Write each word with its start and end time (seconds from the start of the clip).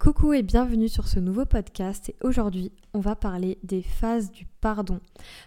Coucou 0.00 0.32
et 0.32 0.42
bienvenue 0.42 0.88
sur 0.88 1.06
ce 1.08 1.20
nouveau 1.20 1.44
podcast 1.44 2.08
et 2.08 2.16
aujourd'hui 2.22 2.72
on 2.94 3.00
va 3.00 3.16
parler 3.16 3.58
des 3.62 3.82
phases 3.82 4.30
du 4.30 4.46
pardon. 4.62 4.98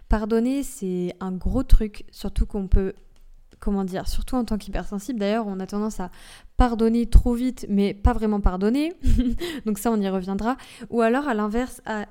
Pardonner 0.09 0.61
c'est 0.61 1.15
un 1.19 1.31
gros 1.31 1.63
truc, 1.63 2.05
surtout 2.11 2.45
qu'on 2.45 2.67
peut, 2.67 2.93
comment 3.59 3.83
dire, 3.83 4.07
surtout 4.07 4.35
en 4.35 4.45
tant 4.45 4.59
qu'hypersensible 4.59 5.17
d'ailleurs 5.17 5.47
on 5.47 5.59
a 5.59 5.65
tendance 5.65 5.99
à 5.99 6.11
pardonner 6.55 7.07
trop 7.07 7.33
vite 7.33 7.65
mais 7.67 7.95
pas 7.95 8.13
vraiment 8.13 8.41
pardonner, 8.41 8.93
donc 9.65 9.79
ça 9.79 9.91
on 9.91 9.99
y 9.99 10.07
reviendra, 10.07 10.55
ou 10.91 11.01
alors 11.01 11.27
à 11.27 11.33
l'inverse 11.33 11.81
à, 11.87 12.05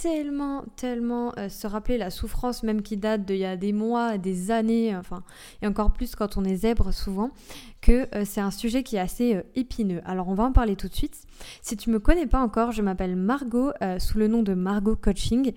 tellement, 0.00 0.64
tellement 0.76 1.32
euh, 1.38 1.48
se 1.48 1.66
rappeler 1.66 1.98
la 1.98 2.10
souffrance 2.10 2.62
même 2.62 2.82
qui 2.82 2.96
date 2.96 3.24
d'il 3.24 3.38
y 3.38 3.44
a 3.44 3.56
des 3.56 3.72
mois, 3.72 4.16
des 4.16 4.52
années, 4.52 4.94
enfin, 4.94 5.24
et 5.60 5.66
encore 5.66 5.92
plus 5.92 6.14
quand 6.14 6.36
on 6.36 6.44
est 6.44 6.56
zèbre 6.56 6.94
souvent, 6.94 7.32
que 7.80 8.06
euh, 8.14 8.22
c'est 8.24 8.40
un 8.40 8.52
sujet 8.52 8.84
qui 8.84 8.94
est 8.94 9.00
assez 9.00 9.34
euh, 9.34 9.42
épineux. 9.56 10.00
Alors 10.04 10.28
on 10.28 10.34
va 10.34 10.44
en 10.44 10.52
parler 10.52 10.76
tout 10.76 10.88
de 10.88 10.94
suite. 10.94 11.16
Si 11.62 11.76
tu 11.76 11.90
me 11.90 11.98
connais 11.98 12.28
pas 12.28 12.40
encore, 12.40 12.70
je 12.70 12.80
m'appelle 12.82 13.16
Margot 13.16 13.70
sous 13.98 14.18
le 14.18 14.26
nom 14.26 14.42
de 14.42 14.54
Margot 14.54 14.96
Coaching 14.96 15.52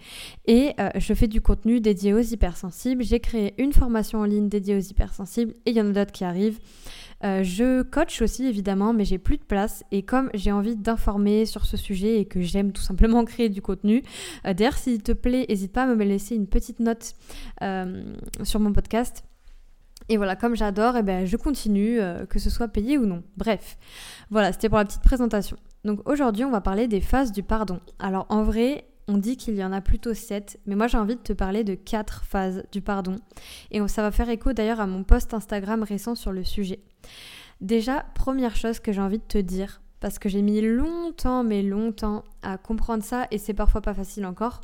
et 0.45 0.75
je 0.95 1.13
fais 1.15 1.27
du 1.27 1.41
contenu 1.41 1.81
dédié 1.81 2.13
aux 2.13 2.19
hypersensibles. 2.19 3.03
J'ai 3.03 3.19
créé 3.19 3.55
une 3.57 3.73
formation 3.73 4.19
en 4.19 4.25
ligne 4.25 4.47
dédiée 4.47 4.75
aux 4.75 4.79
hypersensibles 4.79 5.53
et 5.65 5.71
il 5.71 5.75
y 5.75 5.81
en 5.81 5.89
a 5.89 5.91
d'autres 5.91 6.11
qui 6.11 6.23
arrivent. 6.23 6.59
Euh, 7.23 7.43
je 7.43 7.83
coach 7.83 8.21
aussi 8.21 8.45
évidemment, 8.45 8.93
mais 8.93 9.05
j'ai 9.05 9.17
plus 9.17 9.37
de 9.37 9.43
place. 9.43 9.83
Et 9.91 10.03
comme 10.03 10.29
j'ai 10.33 10.51
envie 10.51 10.75
d'informer 10.75 11.45
sur 11.45 11.65
ce 11.65 11.77
sujet 11.77 12.19
et 12.19 12.25
que 12.25 12.41
j'aime 12.41 12.71
tout 12.71 12.81
simplement 12.81 13.23
créer 13.25 13.49
du 13.49 13.61
contenu, 13.61 14.03
euh, 14.45 14.53
d'ailleurs 14.53 14.77
s'il 14.77 15.01
te 15.03 15.11
plaît, 15.11 15.45
n'hésite 15.49 15.71
pas 15.71 15.83
à 15.83 15.87
me 15.87 16.03
laisser 16.03 16.35
une 16.35 16.47
petite 16.47 16.79
note 16.79 17.13
euh, 17.61 18.03
sur 18.43 18.59
mon 18.59 18.73
podcast. 18.73 19.23
Et 20.09 20.17
voilà, 20.17 20.35
comme 20.35 20.55
j'adore, 20.55 20.97
eh 20.97 21.03
ben, 21.03 21.25
je 21.25 21.37
continue, 21.37 21.99
que 22.27 22.37
ce 22.37 22.49
soit 22.49 22.67
payé 22.67 22.97
ou 22.97 23.05
non. 23.05 23.23
Bref, 23.37 23.77
voilà, 24.29 24.51
c'était 24.51 24.67
pour 24.67 24.79
la 24.79 24.83
petite 24.83 25.03
présentation. 25.03 25.55
Donc 25.85 26.07
aujourd'hui, 26.09 26.43
on 26.43 26.51
va 26.51 26.59
parler 26.59 26.87
des 26.87 26.99
phases 26.99 27.31
du 27.31 27.43
pardon. 27.43 27.79
Alors 27.97 28.25
en 28.29 28.43
vrai, 28.43 28.90
on 29.07 29.17
dit 29.17 29.37
qu'il 29.37 29.55
y 29.55 29.63
en 29.63 29.71
a 29.71 29.81
plutôt 29.81 30.13
7, 30.13 30.59
mais 30.65 30.75
moi 30.75 30.87
j'ai 30.87 30.97
envie 30.97 31.15
de 31.15 31.21
te 31.21 31.33
parler 31.33 31.63
de 31.63 31.75
4 31.75 32.23
phases 32.23 32.63
du 32.71 32.81
pardon. 32.81 33.17
Et 33.71 33.85
ça 33.87 34.01
va 34.01 34.11
faire 34.11 34.29
écho 34.29 34.53
d'ailleurs 34.53 34.79
à 34.79 34.87
mon 34.87 35.03
post 35.03 35.33
Instagram 35.33 35.83
récent 35.83 36.15
sur 36.15 36.31
le 36.31 36.43
sujet. 36.43 36.79
Déjà, 37.61 38.05
première 38.15 38.55
chose 38.55 38.79
que 38.79 38.91
j'ai 38.91 39.01
envie 39.01 39.19
de 39.19 39.23
te 39.23 39.37
dire, 39.37 39.81
parce 39.99 40.17
que 40.17 40.29
j'ai 40.29 40.41
mis 40.41 40.61
longtemps, 40.61 41.43
mais 41.43 41.61
longtemps 41.61 42.23
à 42.41 42.57
comprendre 42.57 43.03
ça, 43.03 43.27
et 43.29 43.37
c'est 43.37 43.53
parfois 43.53 43.81
pas 43.81 43.93
facile 43.93 44.25
encore, 44.25 44.61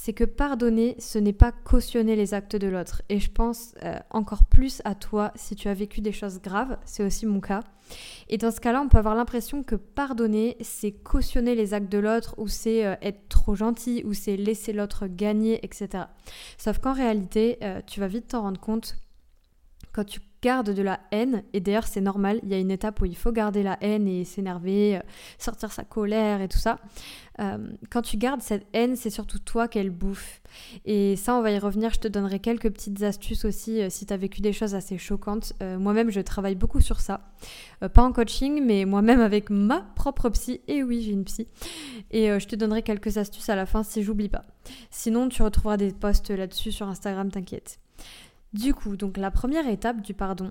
c'est 0.00 0.12
que 0.12 0.22
pardonner, 0.22 0.94
ce 1.00 1.18
n'est 1.18 1.32
pas 1.32 1.50
cautionner 1.50 2.14
les 2.14 2.32
actes 2.32 2.54
de 2.54 2.68
l'autre. 2.68 3.02
Et 3.08 3.18
je 3.18 3.32
pense 3.32 3.74
euh, 3.82 3.98
encore 4.10 4.44
plus 4.44 4.80
à 4.84 4.94
toi 4.94 5.32
si 5.34 5.56
tu 5.56 5.66
as 5.66 5.74
vécu 5.74 6.00
des 6.00 6.12
choses 6.12 6.40
graves, 6.40 6.78
c'est 6.84 7.02
aussi 7.02 7.26
mon 7.26 7.40
cas. 7.40 7.64
Et 8.28 8.38
dans 8.38 8.52
ce 8.52 8.60
cas-là, 8.60 8.80
on 8.80 8.88
peut 8.88 8.98
avoir 8.98 9.16
l'impression 9.16 9.64
que 9.64 9.74
pardonner, 9.74 10.56
c'est 10.60 10.92
cautionner 10.92 11.56
les 11.56 11.74
actes 11.74 11.90
de 11.90 11.98
l'autre, 11.98 12.36
ou 12.38 12.46
c'est 12.46 12.86
euh, 12.86 12.94
être 13.02 13.28
trop 13.28 13.56
gentil, 13.56 14.04
ou 14.06 14.14
c'est 14.14 14.36
laisser 14.36 14.72
l'autre 14.72 15.08
gagner, 15.08 15.58
etc. 15.64 16.04
Sauf 16.58 16.78
qu'en 16.78 16.92
réalité, 16.92 17.58
euh, 17.64 17.80
tu 17.84 17.98
vas 17.98 18.06
vite 18.06 18.28
t'en 18.28 18.42
rendre 18.42 18.60
compte 18.60 18.98
quand 19.92 20.04
tu 20.04 20.20
gardes 20.42 20.70
de 20.70 20.82
la 20.82 21.00
haine, 21.10 21.42
et 21.52 21.60
d'ailleurs 21.60 21.86
c'est 21.86 22.00
normal, 22.00 22.40
il 22.42 22.48
y 22.50 22.54
a 22.54 22.58
une 22.58 22.70
étape 22.70 23.00
où 23.00 23.04
il 23.04 23.16
faut 23.16 23.32
garder 23.32 23.62
la 23.62 23.76
haine 23.80 24.06
et 24.06 24.24
s'énerver, 24.24 24.96
euh, 24.96 25.00
sortir 25.38 25.72
sa 25.72 25.84
colère 25.84 26.40
et 26.40 26.48
tout 26.48 26.58
ça. 26.58 26.78
Euh, 27.40 27.70
quand 27.90 28.02
tu 28.02 28.16
gardes 28.16 28.42
cette 28.42 28.66
haine, 28.72 28.96
c'est 28.96 29.10
surtout 29.10 29.38
toi 29.38 29.68
qu'elle 29.68 29.90
bouffe. 29.90 30.40
Et 30.84 31.14
ça, 31.16 31.36
on 31.36 31.42
va 31.42 31.52
y 31.52 31.58
revenir, 31.58 31.92
je 31.92 32.00
te 32.00 32.08
donnerai 32.08 32.40
quelques 32.40 32.70
petites 32.70 33.02
astuces 33.02 33.44
aussi 33.44 33.80
euh, 33.80 33.90
si 33.90 34.06
tu 34.06 34.12
as 34.12 34.16
vécu 34.16 34.40
des 34.40 34.52
choses 34.52 34.74
assez 34.74 34.98
choquantes. 34.98 35.52
moi-même, 35.60 36.10
je 36.10 36.20
travaille 36.20 36.56
beaucoup 36.56 36.80
sur 36.80 37.00
ça. 37.00 37.20
pas 37.80 38.02
en 38.02 38.12
coaching, 38.12 38.62
mais 38.64 38.84
moi-même 38.84 39.20
avec 39.20 39.50
ma 39.50 39.82
propre 39.94 40.28
psy. 40.30 40.60
Et 40.68 40.82
oui, 40.82 41.02
j'ai 41.02 41.12
une 41.12 41.24
psy. 41.24 41.46
Et 42.10 42.28
je 42.38 42.46
te 42.46 42.56
donnerai 42.56 42.82
quelques 42.82 43.18
astuces 43.18 43.48
à 43.48 43.56
la 43.56 43.66
fin 43.66 43.82
si 43.82 44.02
j'oublie 44.02 44.28
pas. 44.28 44.44
Sinon, 44.90 45.28
tu 45.28 45.42
retrouveras 45.42 45.76
des 45.76 45.92
posts 45.92 46.30
là-dessus 46.30 46.72
sur 46.72 46.88
Instagram, 46.88 47.30
t'inquiète. 47.30 47.78
Du 48.52 48.74
coup, 48.74 48.96
donc 48.96 49.16
la 49.16 49.30
première 49.30 49.68
étape 49.68 50.00
du 50.00 50.14
pardon, 50.14 50.50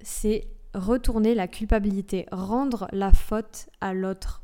c'est 0.00 0.48
retourner 0.74 1.34
la 1.34 1.48
culpabilité, 1.48 2.26
rendre 2.30 2.88
la 2.92 3.12
faute 3.12 3.68
à 3.80 3.94
l'autre. 3.94 4.42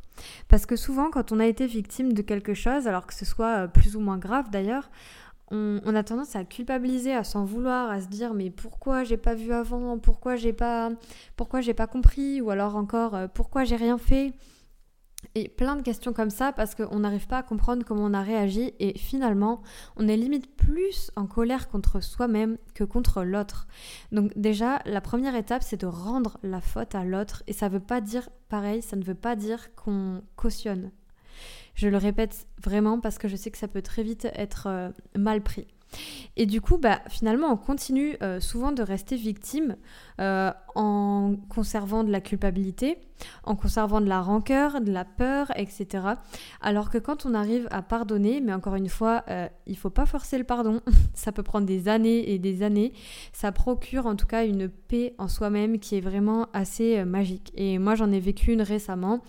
Parce 0.49 0.67
que 0.67 0.77
souvent, 0.77 1.11
quand 1.11 1.33
on 1.33 1.41
a 1.41 1.47
été 1.47 1.67
victime 1.67 2.13
de 2.13 2.23
quelque 2.23 2.55
chose, 2.55 2.87
alors 2.87 3.07
que 3.07 3.15
ce 3.15 3.25
soit 3.25 3.65
euh, 3.65 3.67
plus 3.67 3.97
ou 3.97 4.01
moins 4.01 4.19
grave 4.19 4.51
d'ailleurs, 4.51 4.91
on, 5.55 5.95
a 5.95 6.03
tendance 6.03 6.35
à 6.35 6.45
culpabiliser, 6.45 7.15
à 7.15 7.25
s'en 7.25 7.45
vouloir, 7.45 7.91
à 7.91 8.01
se 8.01 8.07
dire 8.07 8.33
mais 8.33 8.49
pourquoi 8.49 9.05
j'ai 9.05 9.19
pas 9.19 9.35
vu 9.35 9.53
avant, 9.53 9.99
pourquoi 9.99 10.35
j'ai 10.35 10.55
pas, 10.55 10.91
pourquoi 11.37 11.61
j'ai 11.61 11.75
pas 11.75 11.87
compris, 11.87 12.41
ou 12.41 12.49
alors 12.49 12.75
encore 12.75 13.15
euh, 13.15 13.27
pourquoi 13.29 13.65
j'ai 13.65 13.77
rien 13.77 13.99
fait? 13.99 14.33
Et 15.35 15.49
plein 15.49 15.77
de 15.77 15.83
questions 15.83 16.13
comme 16.13 16.31
ça 16.31 16.53
parce 16.53 16.75
qu'on 16.75 17.01
n'arrive 17.01 17.27
pas 17.27 17.39
à 17.39 17.43
comprendre 17.43 17.85
comment 17.87 18.05
on 18.05 18.13
a 18.13 18.23
réagi 18.23 18.75
et 18.79 18.99
finalement 18.99 19.63
on 19.97 20.07
est 20.07 20.17
limite 20.17 20.55
plus 20.57 21.11
en 21.17 21.27
colère 21.27 21.69
contre 21.69 22.03
soi-même 22.03 22.59
que 22.75 22.85
contre 22.85 23.23
l'autre. 23.23 23.67
Donc 24.11 24.33
déjà 24.37 24.81
la 24.85 25.01
première 25.01 25.35
étape 25.35 25.63
c'est 25.63 25.81
de 25.81 25.87
rendre 25.87 26.39
la 26.43 26.61
faute 26.61 26.95
à 26.95 27.05
l'autre 27.05 27.43
et 27.47 27.53
ça 27.53 27.69
veut 27.69 27.81
pas 27.81 28.01
dire 28.01 28.29
pareil, 28.49 28.83
ça 28.83 28.97
ne 28.97 29.05
veut 29.05 29.15
pas 29.15 29.37
dire 29.37 29.75
qu'on 29.75 30.23
cautionne. 30.37 30.91
Je 31.75 31.89
le 31.89 31.97
répète 31.97 32.47
vraiment 32.63 33.01
parce 33.01 33.19
que 33.19 33.29
je 33.29 33.37
sais 33.37 33.51
que 33.51 33.59
ça 33.59 33.69
peut 33.69 33.83
très 33.83 34.03
vite 34.03 34.29
être 34.35 34.67
euh, 34.67 34.91
mal 35.17 35.43
pris. 35.43 35.67
Et 36.37 36.47
du 36.47 36.61
coup, 36.61 36.79
bah, 36.79 37.01
finalement, 37.09 37.49
on 37.49 37.57
continue 37.57 38.17
euh, 38.23 38.41
souvent 38.41 38.73
de 38.73 38.83
rester 38.83 39.17
victime 39.17 39.77
euh, 40.21 40.51
en 40.75 41.37
conservant 41.49 42.05
de 42.05 42.11
la 42.11 42.21
culpabilité, 42.21 42.99
en 43.45 43.57
conservant 43.57 44.01
de 44.01 44.09
la 44.09 44.21
rancœur, 44.21 44.81
de 44.81 44.93
la 44.93 45.05
peur, 45.05 45.51
etc. 45.57 46.05
Alors 46.61 46.91
que 46.91 46.99
quand 46.99 47.27
on 47.27 47.35
arrive 47.35 47.69
à 47.71 47.83
pardonner, 47.83 48.41
mais 48.41 48.53
encore 48.53 48.75
une 48.75 48.89
fois, 48.89 49.25
euh, 49.29 49.49
il 49.67 49.77
faut 49.77 49.91
pas 49.91 50.07
forcer 50.07 50.39
le 50.39 50.45
pardon, 50.45 50.81
ça 51.15 51.33
peut 51.33 51.43
prendre 51.43 51.67
des 51.67 51.89
années 51.89 52.33
et 52.33 52.39
des 52.39 52.63
années, 52.63 52.93
ça 53.33 53.53
procure 53.53 54.07
en 54.07 54.17
tout 54.17 54.27
cas 54.27 54.45
une 54.47 54.69
paix 54.69 55.15
en 55.19 55.29
soi-même 55.29 55.79
qui 55.79 55.97
est 55.97 56.01
vraiment 56.01 56.49
assez 56.53 56.99
euh, 56.99 57.05
magique. 57.05 57.53
Et 57.57 57.79
moi 57.79 57.95
j'en 57.95 58.11
ai 58.13 58.21
vécu 58.21 58.53
une 58.53 58.63
récemment 58.63 59.23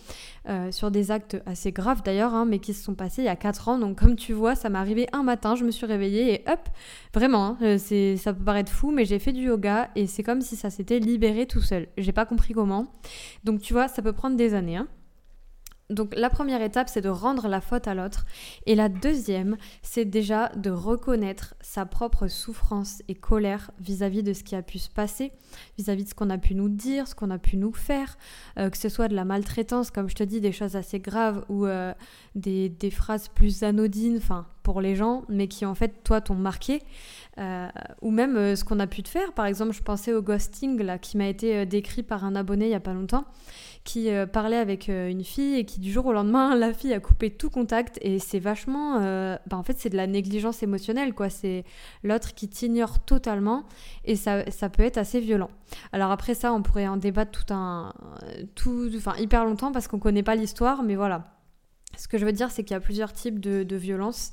euh, 0.50 0.72
sur 0.72 0.92
des 0.92 1.12
actes 1.12 1.42
assez 1.46 1.72
graves 1.72 2.04
d'ailleurs, 2.04 2.34
hein, 2.34 2.46
mais 2.46 2.60
qui 2.60 2.74
se 2.74 2.84
sont 2.84 2.96
passés 2.96 3.22
il 3.22 3.26
y 3.26 3.30
a 3.30 3.36
4 3.36 3.70
ans. 3.70 3.78
Donc 3.78 4.00
comme 4.00 4.16
tu 4.16 4.34
vois, 4.34 4.56
ça 4.56 4.70
m'est 4.70 4.80
arrivé 4.80 5.08
un 5.14 5.24
matin, 5.24 5.56
je 5.56 5.64
me 5.64 5.72
suis 5.72 5.86
réveillée 5.86 6.34
et 6.34 6.44
hop, 6.52 6.70
vraiment, 7.14 7.58
hein, 7.62 7.78
c'est, 7.78 8.18
ça 8.18 8.34
peut 8.34 8.44
paraître 8.44 8.72
fou, 8.72 8.92
mais 8.92 9.06
j'ai 9.06 9.20
fait 9.20 9.32
du 9.32 9.44
yoga 9.44 9.90
et 9.96 10.08
c'est 10.08 10.24
comme 10.24 10.42
si 10.42 10.56
ça 10.56 10.70
s'était 10.70 11.00
libéré 11.00 11.46
tout 11.46 11.62
seul. 11.62 11.88
J'ai 11.98 12.12
pas 12.12 12.26
compris 12.26 12.54
comment. 12.54 12.88
Donc 13.44 13.62
tu 13.62 13.74
vois, 13.74 13.83
ça 13.88 14.02
peut 14.02 14.14
prendre 14.14 14.38
des 14.38 14.54
années. 14.54 14.78
Hein. 14.78 14.88
Donc 15.90 16.14
la 16.16 16.30
première 16.30 16.62
étape, 16.62 16.90
c'est 16.90 17.02
de 17.02 17.10
rendre 17.10 17.48
la 17.48 17.62
faute 17.62 17.88
à 17.88 17.94
l'autre. 17.94 18.26
Et 18.66 18.76
la 18.76 18.90
deuxième, 18.90 19.58
c'est 19.82 20.06
déjà 20.06 20.50
de 20.56 20.70
reconnaître 20.70 21.56
sa 21.62 21.86
propre 21.86 22.28
souffrance 22.28 23.04
et 23.08 23.16
colère 23.16 23.72
vis-à-vis 23.80 24.24
de 24.24 24.34
ce 24.34 24.44
qui 24.44 24.56
a 24.56 24.62
pu 24.62 24.80
se 24.80 24.90
passer, 24.90 25.32
vis-à-vis 25.78 26.06
de 26.06 26.10
ce 26.10 26.16
qu'on 26.16 26.30
a 26.30 26.38
pu 26.38 26.56
nous 26.56 26.70
dire, 26.70 27.08
ce 27.08 27.16
qu'on 27.16 27.30
a 27.32 27.38
pu 27.38 27.58
nous 27.58 27.74
faire, 27.74 28.18
euh, 28.58 28.70
que 28.70 28.78
ce 28.78 28.90
soit 28.90 29.08
de 29.08 29.16
la 29.16 29.26
maltraitance, 29.26 29.92
comme 29.92 30.10
je 30.10 30.16
te 30.16 30.24
dis, 30.24 30.42
des 30.42 30.52
choses 30.52 30.76
assez 30.76 31.00
graves 31.00 31.46
ou 31.50 31.66
euh, 31.66 31.94
des, 32.36 32.70
des, 32.70 32.92
phrases 32.92 33.28
plus 33.28 33.64
anodines, 33.64 34.18
enfin 34.18 34.48
pour 34.64 34.82
les 34.82 34.96
gens, 34.96 35.24
mais 35.30 35.48
qui 35.48 35.66
en 35.66 35.76
fait, 35.76 36.04
toi, 36.04 36.22
t'ont 36.22 36.36
marqué. 36.36 36.82
Euh, 37.40 37.68
ou 38.02 38.12
même 38.12 38.56
ce 38.56 38.64
qu'on 38.64 38.80
a 38.80 38.86
pu 38.86 39.02
te 39.02 39.10
faire. 39.10 39.34
Par 39.34 39.48
exemple, 39.48 39.74
je 39.74 39.82
pensais 39.82 40.14
au 40.14 40.22
ghosting 40.22 40.82
là, 40.82 41.00
qui 41.00 41.18
m'a 41.18 41.28
été 41.28 41.66
décrit 41.66 42.04
par 42.04 42.24
un 42.26 42.36
abonné 42.36 42.66
il 42.66 42.70
n'y 42.70 42.76
a 42.76 42.80
pas 42.80 42.94
longtemps 42.94 43.26
qui 43.84 44.10
euh, 44.10 44.26
parlait 44.26 44.58
avec 44.58 44.88
euh, 44.88 45.10
une 45.10 45.24
fille 45.24 45.56
et 45.56 45.66
qui 45.66 45.80
du 45.80 45.92
jour 45.92 46.06
au 46.06 46.14
lendemain, 46.14 46.56
la 46.58 46.74
fille 46.74 46.94
a 46.94 47.00
coupé 47.00 47.30
tout 47.30 47.50
contact 47.50 48.00
et 48.02 48.20
c'est 48.20 48.40
vachement... 48.40 48.98
Euh, 49.02 49.38
bah, 49.48 49.58
en 49.58 49.64
fait, 49.64 49.78
c'est 49.78 49.90
de 49.90 49.98
la 49.98 50.08
négligence 50.08 50.64
émotionnelle, 50.64 51.14
quoi. 51.14 51.30
C'est 51.30 51.66
l'autre 52.04 52.34
qui 52.34 52.48
t'ignore 52.48 53.00
totalement 53.00 53.64
et 54.06 54.16
ça, 54.16 54.50
ça 54.52 54.70
peut 54.70 54.84
être 54.84 54.98
assez 54.98 55.20
violent. 55.20 55.50
Alors 55.92 56.12
après 56.12 56.36
ça, 56.36 56.54
on 56.54 56.62
pourrait 56.62 56.88
en 56.88 56.98
débattre 56.98 57.32
tout 57.32 57.54
un... 57.54 57.94
Tout, 58.56 58.90
enfin, 58.96 59.16
hyper 59.18 59.46
longtemps 59.46 59.72
parce 59.72 59.88
qu'on 59.88 60.00
connaît 60.00 60.24
pas 60.24 60.36
l'histoire, 60.36 60.84
mais 60.84 60.96
voilà. 60.96 61.33
Ce 61.98 62.08
que 62.08 62.18
je 62.18 62.26
veux 62.26 62.32
dire, 62.32 62.52
c'est 62.52 62.64
qu'il 62.64 62.74
y 62.74 62.78
a 62.78 62.82
plusieurs 62.82 63.14
types 63.14 63.40
de, 63.40 63.64
de 63.64 63.76
violence. 63.76 64.32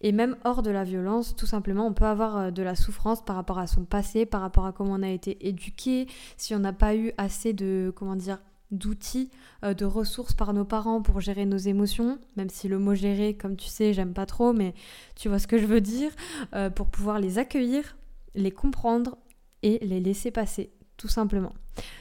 Et 0.00 0.12
même 0.12 0.36
hors 0.44 0.62
de 0.62 0.70
la 0.70 0.84
violence, 0.84 1.34
tout 1.36 1.46
simplement, 1.46 1.86
on 1.86 1.92
peut 1.92 2.04
avoir 2.04 2.52
de 2.52 2.62
la 2.62 2.74
souffrance 2.74 3.24
par 3.24 3.36
rapport 3.36 3.58
à 3.58 3.66
son 3.66 3.84
passé, 3.84 4.26
par 4.26 4.40
rapport 4.40 4.66
à 4.66 4.72
comment 4.72 4.94
on 4.94 5.02
a 5.02 5.10
été 5.10 5.48
éduqué, 5.48 6.06
si 6.36 6.54
on 6.54 6.60
n'a 6.60 6.72
pas 6.72 6.94
eu 6.94 7.12
assez 7.18 7.52
de, 7.52 7.92
comment 7.96 8.16
dire, 8.16 8.38
d'outils, 8.70 9.30
euh, 9.64 9.74
de 9.74 9.84
ressources 9.84 10.34
par 10.34 10.52
nos 10.52 10.64
parents 10.64 11.02
pour 11.02 11.20
gérer 11.20 11.46
nos 11.46 11.56
émotions, 11.56 12.18
même 12.36 12.50
si 12.50 12.68
le 12.68 12.78
mot 12.78 12.94
gérer, 12.94 13.34
comme 13.34 13.56
tu 13.56 13.68
sais, 13.68 13.92
j'aime 13.92 14.12
pas 14.12 14.26
trop, 14.26 14.52
mais 14.52 14.74
tu 15.16 15.28
vois 15.28 15.38
ce 15.38 15.46
que 15.46 15.58
je 15.58 15.66
veux 15.66 15.80
dire, 15.80 16.10
euh, 16.54 16.70
pour 16.70 16.86
pouvoir 16.88 17.18
les 17.18 17.38
accueillir, 17.38 17.96
les 18.34 18.50
comprendre 18.50 19.16
et 19.62 19.78
les 19.84 20.00
laisser 20.00 20.30
passer, 20.30 20.70
tout 20.96 21.08
simplement. 21.08 21.52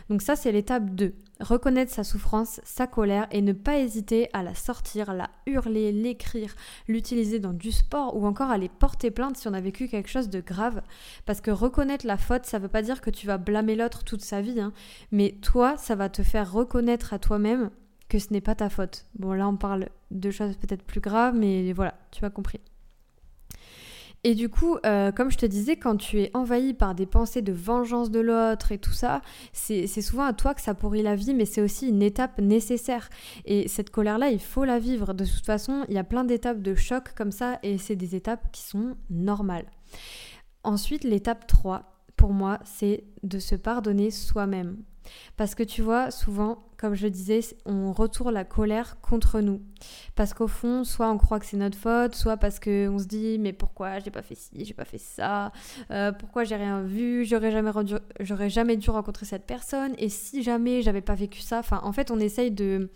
Donc 0.10 0.22
ça, 0.22 0.36
c'est 0.36 0.52
l'étape 0.52 0.90
2 0.92 1.14
reconnaître 1.40 1.92
sa 1.92 2.04
souffrance, 2.04 2.60
sa 2.64 2.88
colère 2.88 3.28
et 3.31 3.42
ne 3.42 3.54
pas 3.54 3.80
hésiter 3.80 4.30
à 4.34 4.44
la 4.44 4.56
sortir, 4.56 5.14
la 5.14 5.30
hurler, 5.46 5.92
l'écrire, 5.92 6.56
l'utiliser 6.88 7.40
dans 7.40 7.54
du 7.54 7.72
sport 7.72 8.16
ou 8.16 8.26
encore 8.26 8.52
aller 8.52 8.70
porter 8.70 9.12
plainte 9.12 9.38
si 9.38 9.48
on 9.48 9.54
a 9.54 9.62
vécu 9.62 9.88
quelque 9.88 10.10
chose 10.10 10.30
de 10.30 10.42
grave. 10.42 10.81
Parce 11.26 11.42
que 11.42 11.52
reconnaître 11.52 12.06
la 12.06 12.18
faute, 12.18 12.46
ça 12.46 12.58
ne 12.58 12.64
veut 12.64 12.70
pas 12.70 12.81
dire 12.81 13.02
que 13.02 13.10
tu 13.10 13.28
vas 13.28 13.38
blâmer 13.38 13.76
l'autre 13.76 14.04
toute 14.04 14.22
sa 14.22 14.42
vie, 14.42 14.60
hein. 14.60 14.74
mais 15.12 15.38
toi, 15.42 15.78
ça 15.78 15.96
va 15.96 16.10
te 16.10 16.24
faire 16.24 16.52
reconnaître 16.52 17.14
à 17.14 17.20
toi-même 17.20 17.70
que 18.10 18.20
ce 18.20 18.34
n'est 18.34 18.42
pas 18.42 18.56
ta 18.56 18.70
faute. 18.70 19.06
Bon, 19.18 19.34
là, 19.34 19.48
on 19.48 19.56
parle 19.56 19.90
de 20.12 20.31
choses 20.31 20.58
peut-être 20.58 20.84
plus 20.84 21.00
graves, 21.00 21.36
mais 21.36 21.72
voilà, 21.74 21.94
tu 22.12 22.26
as 22.26 22.30
compris. 22.30 22.60
Et 24.24 24.36
du 24.36 24.50
coup, 24.50 24.77
euh, 24.86 25.12
comme 25.12 25.31
je 25.31 25.38
te 25.38 25.45
disais, 25.45 25.77
quand 25.77 25.95
tu 25.95 26.21
es 26.21 26.31
envahi 26.33 26.74
par 26.74 26.94
des 26.94 27.06
pensées 27.06 27.42
de 27.42 27.54
vengeance 27.54 28.12
de 28.12 28.19
l'autre 28.19 28.71
et 28.71 28.77
tout 28.77 28.92
ça, 28.92 29.21
c'est 29.54 29.88
souvent 29.88 30.24
à 30.24 30.33
toi 30.33 30.54
que 30.54 30.62
ça 30.62 30.74
pourrit 30.74 31.01
la 31.01 31.16
vie, 31.16 31.33
mais 31.33 31.45
c'est 31.45 31.62
aussi 31.62 31.88
une 31.88 32.01
étape 32.01 32.39
nécessaire. 32.39 33.10
Et 33.45 33.68
cette 33.68 33.92
colère-là, 33.92 34.30
il 34.30 34.42
faut 34.42 34.66
la 34.66 34.80
vivre. 34.80 35.13
De 35.13 35.25
toute 35.25 35.45
façon, 35.45 35.86
il 35.88 35.95
y 35.95 36.00
a 36.00 36.04
plein 36.04 36.25
d'étapes 36.25 36.62
de 36.62 36.75
choc 36.75 37.13
comme 37.16 37.31
ça, 37.31 37.60
et 37.63 37.77
c'est 37.77 37.95
des 37.95 38.16
étapes 38.16 38.51
qui 38.51 38.62
sont 38.62 38.98
normales. 39.10 39.68
Ensuite, 40.63 41.06
l'étape 41.06 41.48
3, 41.48 41.99
pour 42.19 42.33
moi, 42.33 42.60
c'est 42.66 43.06
de 43.24 43.39
se 43.39 43.56
pardonner 43.56 44.12
soi-même. 44.12 44.75
Parce 45.38 45.56
que 45.56 45.63
tu 45.63 45.81
vois, 45.81 46.12
souvent, 46.12 46.66
comme 46.75 46.94
je 46.94 47.07
disais, 47.07 47.39
on 47.66 47.94
retourne 47.94 48.33
la 48.33 48.44
colère 48.44 49.00
contre 49.00 49.39
nous. 49.39 49.62
Parce 50.18 50.33
qu'au 50.33 50.50
fond, 50.50 50.83
soit 50.83 51.10
on 51.10 51.18
croit 51.18 51.39
que 51.39 51.45
c'est 51.45 51.56
notre 51.56 51.77
faute, 51.77 52.16
soit 52.16 52.36
parce 52.36 52.60
qu'on 52.60 53.00
se 53.00 53.06
dit 53.06 53.38
mais 53.39 53.54
pourquoi 53.54 54.00
j'ai 54.00 54.12
pas 54.12 54.21
fait 54.21 54.36
ci, 54.36 54.66
j'ai 54.66 54.74
pas 54.74 54.83
fait 54.83 54.98
ça, 54.98 55.54
euh, 55.92 56.12
pourquoi 56.12 56.44
j'ai 56.44 56.57
rien 56.57 56.81
vu, 56.81 57.24
j'aurais 57.24 57.51
jamais, 57.51 57.71
j'aurais 58.19 58.50
jamais 58.50 58.75
dû 58.75 58.89
rencontrer 58.89 59.25
cette 59.25 59.45
personne, 59.45 59.94
et 59.98 60.10
si 60.10 60.44
jamais 60.44 60.81
j'avais 60.81 61.00
pas 61.00 61.16
vécu 61.16 61.39
ça, 61.39 61.60
enfin 61.60 61.80
en 61.83 61.94
fait 61.94 62.12
on 62.12 62.19
essaye 62.19 62.51
de, 62.51 62.92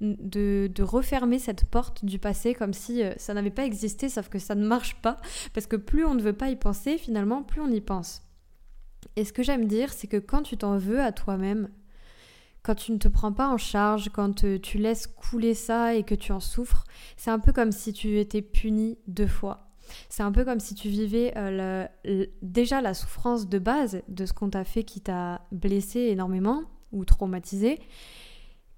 de, 0.00 0.70
de, 0.72 0.82
refermer 0.84 1.40
cette 1.40 1.64
porte 1.64 2.04
du 2.04 2.20
passé 2.20 2.54
comme 2.54 2.72
si 2.72 3.02
euh, 3.02 3.12
ça 3.16 3.34
n'avait 3.34 3.50
pas 3.50 3.64
existé, 3.64 4.08
sauf 4.08 4.28
que 4.28 4.38
ça 4.38 4.54
ne 4.54 4.64
marche 4.64 4.94
pas, 5.02 5.16
parce 5.52 5.66
que 5.66 5.74
plus 5.74 6.04
on 6.04 6.14
ne 6.14 6.22
veut 6.22 6.32
pas 6.32 6.48
y 6.48 6.56
penser, 6.56 6.96
finalement, 6.96 7.42
plus 7.42 7.60
on 7.60 7.72
y 7.72 7.80
pense. 7.80 8.22
Et 9.16 9.24
ce 9.24 9.32
que 9.32 9.42
j'aime 9.42 9.66
dire, 9.66 9.92
c'est 9.92 10.06
que 10.06 10.16
quand 10.16 10.42
tu 10.42 10.56
t'en 10.56 10.78
veux 10.78 11.00
à 11.00 11.12
toi-même, 11.12 11.68
quand 12.62 12.74
tu 12.74 12.92
ne 12.92 12.98
te 12.98 13.08
prends 13.08 13.32
pas 13.32 13.48
en 13.48 13.56
charge, 13.56 14.10
quand 14.10 14.44
euh, 14.44 14.58
tu 14.58 14.78
laisses 14.78 15.06
couler 15.06 15.54
ça 15.54 15.94
et 15.94 16.02
que 16.02 16.14
tu 16.14 16.32
en 16.32 16.40
souffres, 16.40 16.84
c'est 17.16 17.30
un 17.30 17.38
peu 17.38 17.52
comme 17.52 17.72
si 17.72 17.92
tu 17.92 18.18
étais 18.18 18.42
puni 18.42 18.98
deux 19.06 19.26
fois. 19.26 19.68
C'est 20.08 20.22
un 20.22 20.32
peu 20.32 20.44
comme 20.44 20.60
si 20.60 20.74
tu 20.74 20.88
vivais 20.88 21.32
euh, 21.36 21.86
déjà 22.42 22.80
la 22.82 22.94
souffrance 22.94 23.48
de 23.48 23.58
base 23.58 24.02
de 24.08 24.26
ce 24.26 24.32
qu'on 24.32 24.50
t'a 24.50 24.64
fait 24.64 24.84
qui 24.84 25.00
t'a 25.00 25.40
blessé 25.50 26.00
énormément 26.00 26.62
ou 26.92 27.04
traumatisé. 27.04 27.80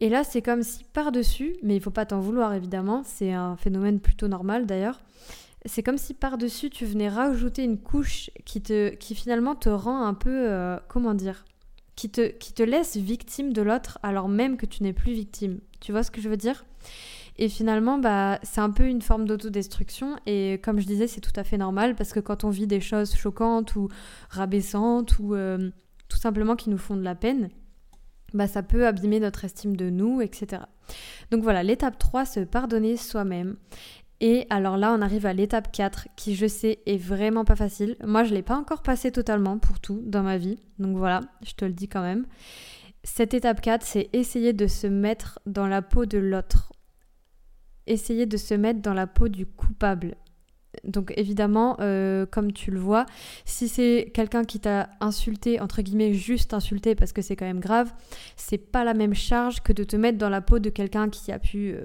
Et 0.00 0.08
là, 0.08 0.24
c'est 0.24 0.40
comme 0.40 0.62
si 0.62 0.84
par-dessus, 0.84 1.56
mais 1.62 1.76
il 1.76 1.82
faut 1.82 1.90
pas 1.90 2.06
t'en 2.06 2.20
vouloir 2.20 2.54
évidemment, 2.54 3.02
c'est 3.04 3.32
un 3.32 3.56
phénomène 3.56 4.00
plutôt 4.00 4.28
normal 4.28 4.66
d'ailleurs, 4.66 5.00
c'est 5.66 5.82
comme 5.82 5.98
si 5.98 6.14
par-dessus 6.14 6.70
tu 6.70 6.86
venais 6.86 7.08
rajouter 7.08 7.64
une 7.64 7.78
couche 7.78 8.30
qui, 8.44 8.62
te, 8.62 8.90
qui 8.94 9.14
finalement 9.14 9.54
te 9.54 9.68
rend 9.68 10.04
un 10.04 10.14
peu, 10.14 10.48
euh, 10.48 10.78
comment 10.88 11.14
dire, 11.14 11.44
qui 11.96 12.10
te, 12.10 12.28
qui 12.28 12.54
te 12.54 12.62
laisse 12.62 12.96
victime 12.96 13.52
de 13.52 13.62
l'autre 13.62 13.98
alors 14.02 14.28
même 14.28 14.56
que 14.56 14.66
tu 14.66 14.82
n'es 14.82 14.92
plus 14.92 15.12
victime. 15.12 15.60
Tu 15.80 15.92
vois 15.92 16.02
ce 16.02 16.10
que 16.10 16.20
je 16.20 16.28
veux 16.28 16.36
dire? 16.36 16.64
Et 17.36 17.48
finalement, 17.48 17.98
bah, 17.98 18.38
c'est 18.42 18.60
un 18.60 18.70
peu 18.70 18.84
une 18.84 19.00
forme 19.00 19.26
d'autodestruction. 19.26 20.16
Et 20.26 20.60
comme 20.62 20.78
je 20.78 20.86
disais, 20.86 21.06
c'est 21.06 21.20
tout 21.20 21.32
à 21.36 21.44
fait 21.44 21.56
normal 21.56 21.94
parce 21.94 22.12
que 22.12 22.20
quand 22.20 22.44
on 22.44 22.50
vit 22.50 22.66
des 22.66 22.80
choses 22.80 23.14
choquantes 23.14 23.76
ou 23.76 23.88
rabaissantes 24.28 25.18
ou 25.18 25.34
euh, 25.34 25.70
tout 26.08 26.18
simplement 26.18 26.56
qui 26.56 26.70
nous 26.70 26.78
font 26.78 26.96
de 26.96 27.02
la 27.02 27.14
peine, 27.14 27.48
bah, 28.34 28.46
ça 28.46 28.62
peut 28.62 28.86
abîmer 28.86 29.20
notre 29.20 29.44
estime 29.44 29.76
de 29.76 29.90
nous, 29.90 30.20
etc. 30.20 30.62
Donc 31.30 31.42
voilà, 31.42 31.62
l'étape 31.62 31.98
3, 31.98 32.24
se 32.24 32.40
pardonner 32.40 32.96
soi-même. 32.96 33.56
Et 34.20 34.46
alors 34.50 34.76
là, 34.76 34.92
on 34.92 35.00
arrive 35.00 35.24
à 35.24 35.32
l'étape 35.32 35.72
4 35.72 36.08
qui, 36.14 36.34
je 36.34 36.46
sais, 36.46 36.80
est 36.84 36.98
vraiment 36.98 37.44
pas 37.44 37.56
facile. 37.56 37.96
Moi, 38.04 38.24
je 38.24 38.30
ne 38.30 38.34
l'ai 38.34 38.42
pas 38.42 38.56
encore 38.56 38.82
passé 38.82 39.10
totalement 39.10 39.58
pour 39.58 39.80
tout 39.80 40.02
dans 40.04 40.22
ma 40.22 40.36
vie. 40.36 40.58
Donc 40.78 40.96
voilà, 40.96 41.22
je 41.42 41.54
te 41.54 41.64
le 41.64 41.72
dis 41.72 41.88
quand 41.88 42.02
même. 42.02 42.26
Cette 43.02 43.32
étape 43.32 43.62
4, 43.62 43.82
c'est 43.82 44.10
essayer 44.12 44.52
de 44.52 44.66
se 44.66 44.86
mettre 44.86 45.38
dans 45.46 45.66
la 45.66 45.80
peau 45.80 46.04
de 46.04 46.18
l'autre. 46.18 46.72
Essayer 47.86 48.26
de 48.26 48.36
se 48.36 48.52
mettre 48.52 48.82
dans 48.82 48.92
la 48.92 49.06
peau 49.06 49.28
du 49.28 49.46
coupable. 49.46 50.16
Donc 50.84 51.12
évidemment, 51.16 51.76
euh, 51.80 52.26
comme 52.26 52.52
tu 52.52 52.70
le 52.70 52.78
vois, 52.78 53.06
si 53.44 53.68
c'est 53.68 54.10
quelqu'un 54.14 54.44
qui 54.44 54.60
t'a 54.60 54.90
insulté, 55.00 55.60
entre 55.60 55.82
guillemets, 55.82 56.14
juste 56.14 56.54
insulté, 56.54 56.94
parce 56.94 57.12
que 57.12 57.22
c'est 57.22 57.36
quand 57.36 57.44
même 57.44 57.60
grave, 57.60 57.92
c'est 58.36 58.58
pas 58.58 58.84
la 58.84 58.94
même 58.94 59.14
charge 59.14 59.62
que 59.62 59.72
de 59.72 59.84
te 59.84 59.96
mettre 59.96 60.18
dans 60.18 60.28
la 60.28 60.40
peau 60.40 60.58
de 60.58 60.70
quelqu'un 60.70 61.08
qui 61.08 61.32
a 61.32 61.38
pu, 61.38 61.72
euh, 61.72 61.84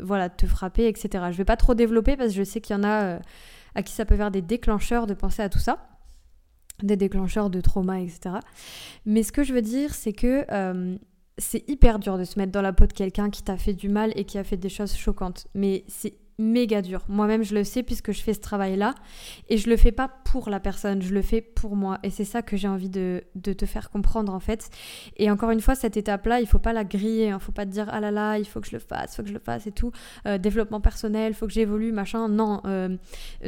voilà, 0.00 0.28
te 0.28 0.46
frapper, 0.46 0.86
etc. 0.86 1.24
Je 1.32 1.36
vais 1.36 1.44
pas 1.44 1.56
trop 1.56 1.74
développer 1.74 2.16
parce 2.16 2.30
que 2.30 2.36
je 2.36 2.44
sais 2.44 2.60
qu'il 2.60 2.76
y 2.76 2.78
en 2.78 2.84
a 2.84 3.02
euh, 3.02 3.18
à 3.74 3.82
qui 3.82 3.92
ça 3.92 4.04
peut 4.04 4.16
faire 4.16 4.30
des 4.30 4.42
déclencheurs 4.42 5.06
de 5.06 5.14
penser 5.14 5.42
à 5.42 5.48
tout 5.48 5.58
ça, 5.58 5.88
des 6.82 6.96
déclencheurs 6.96 7.50
de 7.50 7.60
trauma, 7.60 8.00
etc. 8.00 8.36
Mais 9.06 9.22
ce 9.22 9.32
que 9.32 9.42
je 9.42 9.52
veux 9.52 9.62
dire, 9.62 9.92
c'est 9.92 10.12
que 10.12 10.46
c'est 11.36 11.68
hyper 11.68 11.98
dur 11.98 12.16
de 12.16 12.22
se 12.22 12.38
mettre 12.38 12.52
dans 12.52 12.62
la 12.62 12.72
peau 12.72 12.86
de 12.86 12.92
quelqu'un 12.92 13.28
qui 13.28 13.42
t'a 13.42 13.56
fait 13.56 13.74
du 13.74 13.88
mal 13.88 14.12
et 14.14 14.24
qui 14.24 14.38
a 14.38 14.44
fait 14.44 14.56
des 14.56 14.68
choses 14.68 14.94
choquantes. 14.94 15.48
Mais 15.54 15.84
c'est 15.88 16.14
méga 16.38 16.82
dur. 16.82 17.04
Moi-même, 17.08 17.42
je 17.42 17.54
le 17.54 17.64
sais 17.64 17.82
puisque 17.82 18.12
je 18.12 18.20
fais 18.20 18.34
ce 18.34 18.40
travail-là. 18.40 18.94
Et 19.48 19.56
je 19.56 19.68
le 19.68 19.76
fais 19.76 19.92
pas 19.92 20.08
pour 20.08 20.50
la 20.50 20.60
personne, 20.60 21.02
je 21.02 21.14
le 21.14 21.22
fais 21.22 21.40
pour 21.40 21.76
moi. 21.76 21.98
Et 22.02 22.10
c'est 22.10 22.24
ça 22.24 22.42
que 22.42 22.56
j'ai 22.56 22.68
envie 22.68 22.88
de, 22.88 23.22
te 23.42 23.66
faire 23.66 23.90
comprendre 23.90 24.34
en 24.34 24.40
fait. 24.40 24.70
Et 25.16 25.30
encore 25.30 25.50
une 25.50 25.60
fois, 25.60 25.74
cette 25.74 25.96
étape-là, 25.96 26.40
il 26.40 26.46
faut 26.46 26.58
pas 26.58 26.72
la 26.72 26.84
griller. 26.84 27.26
Il 27.26 27.30
hein. 27.30 27.38
faut 27.38 27.52
pas 27.52 27.66
te 27.66 27.70
dire 27.70 27.86
ah 27.90 28.00
là 28.00 28.10
là, 28.10 28.38
il 28.38 28.46
faut 28.46 28.60
que 28.60 28.66
je 28.66 28.72
le 28.72 28.80
fasse, 28.80 29.16
faut 29.16 29.22
que 29.22 29.28
je 29.28 29.34
le 29.34 29.40
fasse 29.40 29.66
et 29.66 29.72
tout. 29.72 29.92
Euh, 30.26 30.38
développement 30.38 30.80
personnel, 30.80 31.34
faut 31.34 31.46
que 31.46 31.52
j'évolue, 31.52 31.92
machin. 31.92 32.28
Non, 32.28 32.60
euh, 32.66 32.96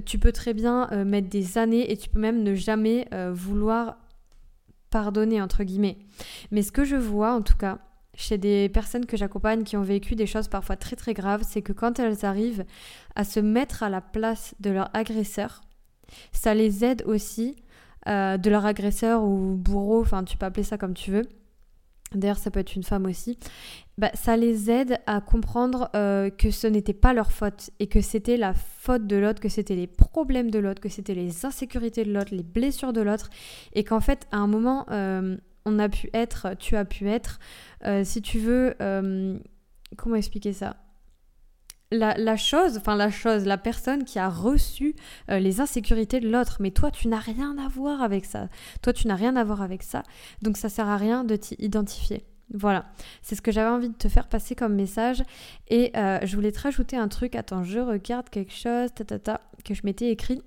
tu 0.04 0.18
peux 0.18 0.32
très 0.32 0.54
bien 0.54 0.88
euh, 0.92 1.04
mettre 1.04 1.28
des 1.28 1.58
années 1.58 1.90
et 1.90 1.96
tu 1.96 2.08
peux 2.08 2.20
même 2.20 2.42
ne 2.42 2.54
jamais 2.54 3.08
vouloir 3.32 3.98
pardonner 4.90 5.42
entre 5.42 5.64
guillemets. 5.64 5.98
Mais 6.50 6.62
ce 6.62 6.72
que 6.72 6.84
je 6.84 6.96
vois 6.96 7.34
en 7.34 7.42
tout 7.42 7.56
cas, 7.56 7.78
chez 8.16 8.38
des 8.38 8.68
personnes 8.68 9.06
que 9.06 9.16
j'accompagne 9.16 9.62
qui 9.62 9.76
ont 9.76 9.82
vécu 9.82 10.16
des 10.16 10.26
choses 10.26 10.48
parfois 10.48 10.76
très 10.76 10.96
très 10.96 11.14
graves, 11.14 11.42
c'est 11.46 11.62
que 11.62 11.72
quand 11.72 11.98
elles 11.98 12.24
arrivent 12.24 12.64
à 13.14 13.24
se 13.24 13.40
mettre 13.40 13.82
à 13.82 13.90
la 13.90 14.00
place 14.00 14.54
de 14.60 14.70
leur 14.70 14.90
agresseur, 14.94 15.60
ça 16.32 16.54
les 16.54 16.84
aide 16.84 17.02
aussi, 17.06 17.56
euh, 18.08 18.36
de 18.36 18.50
leur 18.50 18.64
agresseur 18.64 19.22
ou 19.22 19.56
bourreau, 19.56 20.00
enfin 20.00 20.24
tu 20.24 20.36
peux 20.36 20.46
appeler 20.46 20.64
ça 20.64 20.78
comme 20.78 20.94
tu 20.94 21.10
veux. 21.10 21.24
D'ailleurs, 22.14 22.38
ça 22.38 22.50
peut 22.50 22.60
être 22.60 22.76
une 22.76 22.84
femme 22.84 23.06
aussi. 23.06 23.36
Bah, 23.98 24.10
ça 24.14 24.36
les 24.36 24.70
aide 24.70 24.98
à 25.06 25.20
comprendre 25.20 25.90
euh, 25.96 26.30
que 26.30 26.50
ce 26.50 26.66
n'était 26.66 26.92
pas 26.92 27.12
leur 27.12 27.32
faute 27.32 27.70
et 27.80 27.88
que 27.88 28.00
c'était 28.00 28.36
la 28.36 28.54
faute 28.54 29.06
de 29.06 29.16
l'autre, 29.16 29.40
que 29.40 29.48
c'était 29.48 29.74
les 29.74 29.88
problèmes 29.88 30.50
de 30.50 30.58
l'autre, 30.58 30.80
que 30.80 30.88
c'était 30.88 31.14
les 31.14 31.44
insécurités 31.44 32.04
de 32.04 32.12
l'autre, 32.12 32.32
les 32.32 32.44
blessures 32.44 32.92
de 32.92 33.00
l'autre, 33.00 33.28
et 33.74 33.82
qu'en 33.82 34.00
fait, 34.00 34.26
à 34.30 34.36
un 34.36 34.46
moment, 34.46 34.86
euh, 34.90 35.36
on 35.66 35.78
a 35.78 35.90
pu 35.90 36.08
être, 36.14 36.54
tu 36.58 36.76
as 36.76 36.86
pu 36.86 37.10
être, 37.10 37.38
euh, 37.84 38.04
si 38.04 38.22
tu 38.22 38.38
veux, 38.38 38.74
euh, 38.80 39.38
comment 39.98 40.16
expliquer 40.16 40.54
ça? 40.54 40.76
La, 41.92 42.36
chose, 42.36 42.79
enfin 42.79 42.96
la 42.96 43.10
chose, 43.10 43.46
la 43.46 43.58
personne 43.58 44.05
qui 44.05 44.19
a 44.19 44.29
reçu 44.29 44.96
euh, 45.31 45.38
les 45.38 45.60
insécurités 45.60 46.19
de 46.19 46.29
l'autre, 46.29 46.56
mais 46.58 46.72
toi 46.72 46.91
tu 46.91 47.06
n'as 47.06 47.20
rien 47.20 47.56
à 47.58 47.69
voir 47.69 48.02
avec 48.02 48.24
ça. 48.24 48.48
Toi 48.82 48.93
tu 48.93 49.06
n'as 49.06 49.14
rien 49.14 49.36
à 49.36 49.44
voir 49.44 49.62
avec 49.62 49.84
ça, 49.84 50.02
donc 50.43 50.56
ça 50.56 50.69
sert 50.69 50.88
à 50.88 50.96
rien 50.96 51.22
de 51.22 51.36
t'y 51.36 51.55
identifier. 51.58 52.24
Voilà, 52.52 52.86
c'est 53.22 53.34
ce 53.36 53.43
que 53.43 53.52
j'avais 53.52 53.70
envie 53.70 53.88
de 53.88 53.94
te 53.94 54.08
faire 54.08 54.29
passer 54.29 54.55
comme 54.55 54.74
message. 54.74 55.22
Et 55.69 55.93
je 55.94 56.34
voulais 56.36 56.52
te 56.52 56.60
rajouter 56.60 56.96
un 56.96 57.08
truc. 57.08 57.34
Attends, 57.34 57.64
je 57.64 57.81
regarde 57.81 58.31
quelque 58.31 58.52
chose, 58.52 58.91
ta, 58.94 59.19
ta, 59.19 59.41
que 59.64 59.74
je 59.74 59.82
m'étais 59.82 60.10
écrit. 60.10 60.41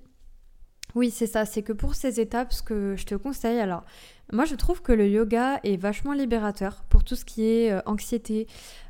Oui, 0.94 1.10
c'est 1.10 1.26
ça, 1.26 1.44
c'est 1.44 1.62
que 1.62 1.72
pour 1.72 1.94
ces 1.94 2.20
étapes, 2.20 2.52
ce 2.52 2.62
que 2.62 2.96
je 2.96 3.04
te 3.06 3.14
conseille, 3.14 3.60
alors 3.60 3.84
moi 4.32 4.44
je 4.44 4.54
trouve 4.54 4.82
que 4.82 4.92
le 4.92 5.08
yoga 5.08 5.60
est 5.64 5.76
vachement 5.76 6.12
libérateur 6.12 6.84
pour 6.88 7.04
tout 7.04 7.16
ce 7.16 7.24
qui 7.24 7.44
est 7.44 7.72
euh, 7.72 7.80
anxiété 7.86 8.46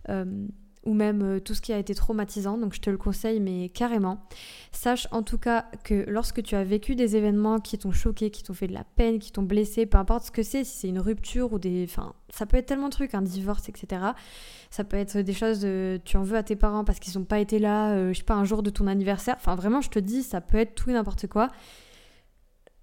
euh, 0.09 0.47
ou 0.85 0.95
même 0.95 1.23
euh, 1.23 1.41
tout 1.41 1.55
ce 1.55 1.61
qui 1.61 1.73
a 1.73 1.79
été 1.79 1.95
traumatisant, 1.95 2.57
donc 2.57 2.75
je 2.75 2.81
te 2.81 2.91
le 2.91 2.97
conseille 2.97 3.41
mais 3.41 3.69
carrément. 3.69 4.27
Sache 4.73 5.07
en 5.11 5.23
tout 5.23 5.39
cas 5.39 5.67
que 5.85 6.05
lorsque 6.09 6.43
tu 6.43 6.55
as 6.55 6.65
vécu 6.65 6.95
des 6.95 7.17
événements 7.17 7.59
qui 7.59 7.79
t'ont 7.79 7.93
choqué, 7.93 8.31
qui 8.31 8.43
t'ont 8.43 8.55
fait 8.55 8.67
de 8.67 8.75
la 8.75 8.85
peine, 8.85 9.19
qui 9.19 9.31
t'ont 9.33 9.43
blessé, 9.43 9.87
peu 9.87 9.99
importe 9.99 10.25
ce 10.25 10.31
que 10.31 10.43
c'est, 10.43 10.65
si 10.65 10.79
c'est 10.79 10.89
une 10.89 11.01
rupture 11.01 11.53
ou 11.53 11.59
des... 11.59 11.85
Enfin, 11.85 12.15
ça 12.31 12.47
peut 12.47 12.57
être 12.57 12.67
tellement 12.67 12.89
de 12.89 12.93
trucs, 12.93 13.15
un 13.15 13.23
divorce, 13.23 13.69
etc. 13.69 14.03
Ça 14.71 14.85
peut 14.85 14.97
être 14.97 15.19
des 15.19 15.33
choses, 15.33 15.67
tu 16.05 16.17
en 16.17 16.23
veux 16.23 16.37
à 16.37 16.43
tes 16.43 16.57
parents 16.57 16.85
parce 16.85 16.99
qu'ils 16.99 17.19
n'ont 17.19 17.25
pas 17.25 17.41
été 17.41 17.59
là, 17.59 18.13
je 18.13 18.17
sais 18.19 18.25
pas, 18.25 18.35
un 18.35 18.45
jour 18.45 18.63
de 18.63 18.71
ton 18.71 18.87
anniversaire. 18.87 19.37
Enfin 19.37 19.57
vraiment, 19.57 19.81
je 19.81 19.91
te 19.91 19.99
dis, 19.99 20.23
ça 20.23 20.41
peut 20.41 20.59
être 20.59 20.75
tout 20.75 20.91
et 20.91 20.95
n'importe 20.95 21.27
quoi. 21.27 21.51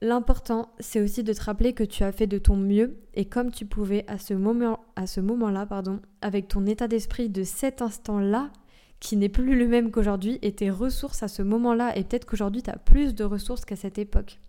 L'important, 0.01 0.70
c'est 0.80 1.01
aussi 1.01 1.24
de 1.24 1.34
te 1.34 1.42
rappeler 1.42 1.74
que 1.74 1.84
tu 1.84 2.04
as 2.04 2.12
fait 2.12 2.27
de 2.27 2.38
ton 2.38 2.56
mieux 2.56 3.00
et 3.16 3.25
comme 3.25 3.51
tu 3.51 3.66
pouvais 3.66 4.06
à 4.08 4.20
ce 4.20 4.36
moment 4.36 4.80
à 4.96 5.08
ce 5.08 5.22
moment-là, 5.22 5.66
pardon, 5.66 6.00
avec 6.22 6.48
ton 6.48 6.68
état 6.68 6.88
d'esprit 6.88 7.30
de 7.30 7.44
cet 7.44 7.82
instant-là 7.82 8.51
qui 9.00 9.18
n'est 9.18 9.30
plus 9.30 9.58
le 9.58 9.68
même 9.68 9.89
qu'aujourd'hui 9.89 10.38
et 10.44 10.54
tes 10.54 10.70
ressources 10.70 11.24
à 11.24 11.27
ce 11.27 11.42
moment-là 11.42 11.96
et 11.98 12.04
peut-être 12.04 12.25
qu'aujourd'hui 12.25 12.62
tu 12.62 12.70
as 12.70 12.77
plus 12.77 13.16
de 13.16 13.24
ressources 13.24 13.66
qu'à 13.66 13.75
cette 13.75 13.98
époque. 13.98 14.39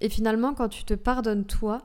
Et 0.00 0.08
finalement, 0.08 0.54
quand 0.54 0.68
tu 0.68 0.84
te 0.84 0.94
pardonnes 0.94 1.44
toi, 1.44 1.82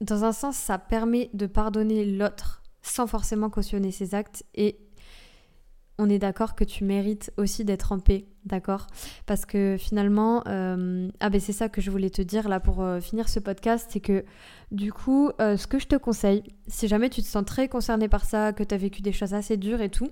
dans 0.00 0.24
un 0.24 0.32
sens, 0.32 0.56
ça 0.56 0.78
permet 0.78 1.30
de 1.34 1.46
pardonner 1.46 2.04
l'autre 2.04 2.62
sans 2.82 3.06
forcément 3.06 3.50
cautionner 3.50 3.92
ses 3.92 4.14
actes 4.14 4.44
et 4.54 4.78
on 5.98 6.08
est 6.08 6.18
d'accord 6.18 6.54
que 6.54 6.64
tu 6.64 6.84
mérites 6.84 7.30
aussi 7.36 7.64
d'être 7.64 7.92
en 7.92 7.98
paix 7.98 8.26
d'accord 8.44 8.86
Parce 9.26 9.44
que 9.44 9.76
finalement, 9.78 10.42
euh, 10.46 11.08
ah 11.20 11.30
ben 11.30 11.40
c'est 11.40 11.52
ça 11.52 11.68
que 11.68 11.80
je 11.80 11.90
voulais 11.90 12.10
te 12.10 12.22
dire 12.22 12.48
là 12.48 12.60
pour 12.60 12.82
euh, 12.82 13.00
finir 13.00 13.28
ce 13.28 13.38
podcast, 13.38 13.88
c'est 13.90 14.00
que 14.00 14.24
du 14.70 14.92
coup, 14.92 15.30
euh, 15.40 15.56
ce 15.56 15.66
que 15.66 15.80
je 15.80 15.86
te 15.86 15.96
conseille, 15.96 16.44
si 16.68 16.86
jamais 16.86 17.10
tu 17.10 17.22
te 17.22 17.26
sens 17.26 17.44
très 17.44 17.68
concerné 17.68 18.08
par 18.08 18.24
ça, 18.24 18.52
que 18.52 18.62
tu 18.62 18.72
as 18.72 18.78
vécu 18.78 19.02
des 19.02 19.12
choses 19.12 19.34
assez 19.34 19.56
dures 19.56 19.80
et 19.80 19.88
tout, 19.88 20.08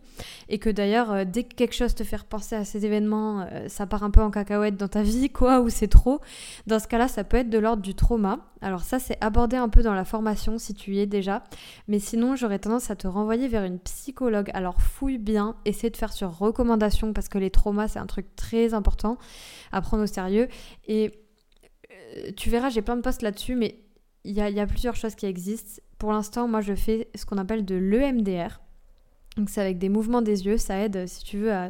et 0.49 0.59
que 0.59 0.69
d'ailleurs, 0.69 1.25
dès 1.25 1.45
que 1.45 1.55
quelque 1.55 1.75
chose 1.75 1.95
te 1.95 2.03
fait 2.03 2.17
repenser 2.17 2.57
à 2.57 2.65
ces 2.65 2.85
événements, 2.85 3.47
ça 3.69 3.87
part 3.87 4.03
un 4.03 4.11
peu 4.11 4.21
en 4.21 4.33
cacahuète 4.33 4.77
dans 4.77 4.89
ta 4.89 5.03
vie, 5.03 5.31
quoi, 5.31 5.61
ou 5.61 5.69
c'est 5.69 5.87
trop, 5.87 6.21
dans 6.67 6.81
ce 6.81 6.89
cas-là, 6.89 7.07
ça 7.07 7.23
peut 7.23 7.37
être 7.37 7.51
de 7.51 7.59
l'ordre 7.59 7.83
du 7.83 7.95
trauma. 7.95 8.41
Alors 8.61 8.83
ça, 8.83 8.99
c'est 8.99 9.17
abordé 9.21 9.57
un 9.57 9.69
peu 9.69 9.83
dans 9.83 9.95
la 9.95 10.05
formation 10.05 10.59
si 10.59 10.75
tu 10.75 10.95
y 10.95 10.99
es 10.99 11.07
déjà, 11.07 11.45
mais 11.87 12.01
sinon, 12.01 12.35
j'aurais 12.35 12.59
tendance 12.59 12.91
à 12.91 12.97
te 12.97 13.07
renvoyer 13.07 13.47
vers 13.47 13.63
une 13.63 13.79
psychologue. 13.79 14.51
Alors 14.55 14.83
fouille 14.83 15.19
bien, 15.19 15.55
essaie 15.65 15.91
de 15.91 15.97
faire 15.97 16.13
sur 16.13 16.37
recommandation, 16.37 17.13
parce 17.13 17.29
que 17.29 17.39
les 17.39 17.51
traumas, 17.51 17.87
c'est 17.87 18.01
un 18.01 18.07
truc 18.07 18.18
très 18.23 18.75
important 18.75 19.19
à 19.73 19.81
prendre 19.81 20.03
au 20.03 20.07
sérieux. 20.07 20.49
Et 20.87 21.13
euh, 22.17 22.31
tu 22.37 22.51
verras, 22.51 22.71
j'ai 22.71 22.83
plein 22.83 22.97
de 22.97 23.03
posts 23.03 23.23
là-dessus, 23.23 23.55
mais 23.55 23.81
il 24.25 24.33
y 24.35 24.41
a, 24.41 24.67
plusieurs 24.67 24.97
choses 24.97 25.15
qui 25.15 25.27
existent. 25.27 25.81
Pour 25.99 26.13
l'instant, 26.13 26.49
moi, 26.49 26.61
je 26.61 26.75
fais 26.75 27.09
ce 27.15 27.25
qu'on 27.25 27.39
appelle 27.39 27.65
de 27.65 27.75
l'EMDR. 27.75 28.61
Donc 29.39 29.51
c'est 29.51 29.61
avec 29.61 29.79
des 29.79 29.89
mouvements 29.89 30.21
des 30.21 30.47
yeux, 30.47 30.59
ça 30.59 30.79
aide 30.81 31.07
si 31.07 31.23
tu 31.23 31.39
veux 31.39 31.53
à, 31.53 31.69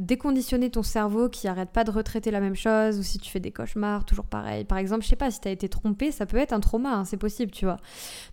déconditionner 0.00 0.70
ton 0.70 0.82
cerveau 0.82 1.28
qui 1.28 1.46
arrête 1.46 1.70
pas 1.70 1.84
de 1.84 1.92
retraiter 1.92 2.32
la 2.32 2.40
même 2.40 2.56
chose 2.56 2.98
ou 2.98 3.02
si 3.02 3.18
tu 3.18 3.30
fais 3.30 3.38
des 3.38 3.52
cauchemars, 3.52 4.04
toujours 4.04 4.24
pareil. 4.24 4.64
Par 4.64 4.78
exemple, 4.78 5.04
je 5.04 5.08
sais 5.08 5.16
pas, 5.16 5.30
si 5.30 5.40
tu 5.40 5.46
as 5.46 5.52
été 5.52 5.68
trompé, 5.68 6.10
ça 6.10 6.26
peut 6.26 6.38
être 6.38 6.52
un 6.52 6.58
trauma, 6.58 6.94
hein, 6.94 7.04
c'est 7.04 7.16
possible, 7.16 7.52
tu 7.52 7.64
vois. 7.64 7.76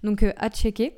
Donc 0.04 0.24
euh, 0.24 0.32
à 0.38 0.50
checker. 0.50 0.96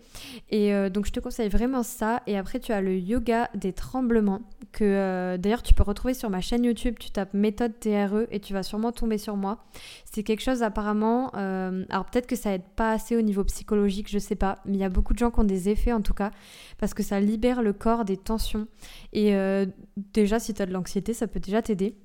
Et 0.51 0.74
euh, 0.74 0.89
donc 0.89 1.05
je 1.05 1.12
te 1.12 1.20
conseille 1.20 1.50
vraiment 1.50 1.84
ça. 1.84 2.22
Et 2.27 2.38
après, 2.38 2.60
tu 2.60 2.72
as 2.72 2.79
le 2.79 2.98
yoga 2.98 3.50
des 3.55 3.74
tremblements 3.74 4.41
que 4.72 4.86
euh, 4.86 5.38
d'ailleurs 5.38 5.63
tu 5.63 5.74
peux 5.74 5.84
retrouver 5.84 6.13
sur 6.13 6.29
ma 6.29 6.39
chaîne 6.39 6.63
YouTube. 6.63 6.96
Tu 6.98 7.10
tapes 7.10 7.34
méthode 7.34 7.77
TRE 7.79 8.27
et 8.32 8.39
tu 8.39 8.53
vas 8.53 8.63
sûrement 8.63 8.94
tomber 8.94 9.17
sur 9.17 9.36
moi. 9.36 9.65
C'est 10.05 10.24
quelque 10.24 10.41
chose 10.41 10.63
apparemment. 10.63 11.29
alors 11.34 12.05
peut-être 12.05 12.27
que 12.27 12.38
ça 12.38 12.53
aide 12.53 12.63
pas 12.77 12.91
assez 12.91 13.17
au 13.17 13.22
niveau 13.22 13.44
psychologique, 13.44 14.10
je 14.10 14.20
sais 14.20 14.36
pas, 14.36 14.60
mais 14.65 14.75
il 14.75 14.79
y 14.79 14.86
a 14.86 14.89
beaucoup 14.89 15.13
de 15.13 15.20
gens 15.20 15.32
qui 15.32 15.41
ont 15.41 15.44
des 15.44 15.67
effets 15.67 15.91
en 15.91 16.01
tout 16.01 16.13
cas 16.13 16.32
parce 16.77 16.94
que 16.94 17.03
ça 17.03 17.20
libère 17.20 17.62
le 17.65 17.74
corps 17.74 18.05
des 18.05 18.15
tensions. 18.15 18.67
Et 19.12 19.36
euh, 19.36 19.65
déjà, 20.13 20.39
si 20.39 20.53
tu 20.53 20.62
as 20.62 20.65
de 20.65 20.72
l'anxiété, 20.72 21.13
ça 21.13 21.27
peut 21.27 21.41
déjà 21.41 21.62
t'aider. 21.62 21.98